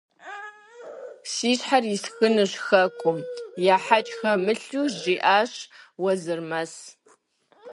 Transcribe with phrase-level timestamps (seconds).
[1.31, 3.17] Си щхьэр исхынущ хэкум!–
[3.73, 5.53] ехьэкӀ хэмылъу жиӀащ
[6.03, 6.73] Уэзырмэс.